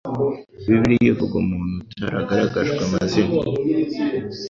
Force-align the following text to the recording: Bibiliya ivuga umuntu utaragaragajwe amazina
Bibiliya 0.67 1.09
ivuga 1.13 1.35
umuntu 1.43 1.75
utaragaragajwe 1.83 2.79
amazina 2.87 3.35